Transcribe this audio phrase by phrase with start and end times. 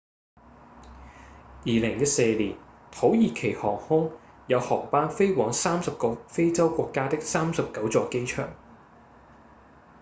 [1.65, 2.57] 2014年
[2.91, 4.11] 土耳其航空
[4.47, 8.51] 有航班飛往30個非洲國家的39座機場